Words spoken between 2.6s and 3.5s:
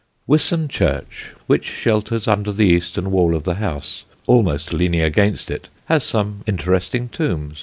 eastern wall of